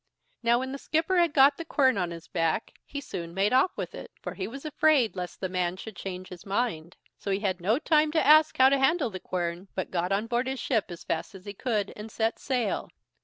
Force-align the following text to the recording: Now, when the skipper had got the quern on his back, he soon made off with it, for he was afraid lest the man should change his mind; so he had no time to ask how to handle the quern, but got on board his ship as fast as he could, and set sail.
Now, 0.41 0.57
when 0.57 0.71
the 0.71 0.79
skipper 0.79 1.17
had 1.19 1.31
got 1.31 1.57
the 1.57 1.63
quern 1.63 1.95
on 1.95 2.09
his 2.09 2.27
back, 2.27 2.73
he 2.87 2.99
soon 3.01 3.35
made 3.35 3.53
off 3.53 3.69
with 3.77 3.93
it, 3.93 4.09
for 4.19 4.33
he 4.33 4.47
was 4.47 4.65
afraid 4.65 5.15
lest 5.15 5.39
the 5.39 5.47
man 5.47 5.77
should 5.77 5.95
change 5.95 6.29
his 6.29 6.43
mind; 6.43 6.97
so 7.19 7.29
he 7.29 7.41
had 7.41 7.61
no 7.61 7.77
time 7.77 8.11
to 8.13 8.25
ask 8.25 8.57
how 8.57 8.69
to 8.69 8.79
handle 8.79 9.11
the 9.11 9.19
quern, 9.19 9.67
but 9.75 9.91
got 9.91 10.11
on 10.11 10.25
board 10.25 10.47
his 10.47 10.59
ship 10.59 10.85
as 10.89 11.03
fast 11.03 11.35
as 11.35 11.45
he 11.45 11.53
could, 11.53 11.93
and 11.95 12.09
set 12.11 12.39
sail. 12.39 12.89